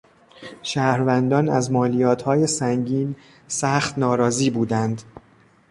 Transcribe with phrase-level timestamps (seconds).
[0.63, 3.15] شهروندان از مالیاتهای سنگین
[3.47, 5.01] سخت ناراضی بودند.